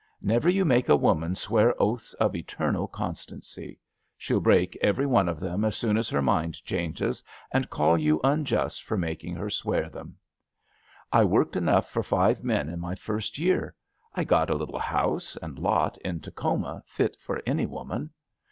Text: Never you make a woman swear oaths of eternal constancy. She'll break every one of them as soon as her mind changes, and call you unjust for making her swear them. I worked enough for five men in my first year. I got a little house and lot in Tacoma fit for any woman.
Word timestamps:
Never 0.23 0.49
you 0.49 0.65
make 0.65 0.89
a 0.89 0.95
woman 0.95 1.35
swear 1.35 1.79
oaths 1.79 2.15
of 2.15 2.35
eternal 2.35 2.87
constancy. 2.87 3.79
She'll 4.17 4.39
break 4.39 4.75
every 4.81 5.05
one 5.05 5.29
of 5.29 5.39
them 5.39 5.63
as 5.63 5.75
soon 5.77 5.95
as 5.95 6.09
her 6.09 6.23
mind 6.23 6.55
changes, 6.65 7.23
and 7.51 7.69
call 7.69 7.99
you 7.99 8.19
unjust 8.23 8.81
for 8.83 8.97
making 8.97 9.35
her 9.35 9.51
swear 9.51 9.91
them. 9.91 10.17
I 11.13 11.23
worked 11.23 11.55
enough 11.55 11.87
for 11.91 12.01
five 12.01 12.43
men 12.43 12.67
in 12.67 12.79
my 12.79 12.95
first 12.95 13.37
year. 13.37 13.75
I 14.15 14.23
got 14.23 14.49
a 14.49 14.55
little 14.55 14.79
house 14.79 15.37
and 15.37 15.59
lot 15.59 15.99
in 15.99 16.19
Tacoma 16.19 16.81
fit 16.87 17.15
for 17.19 17.39
any 17.45 17.67
woman. 17.67 18.09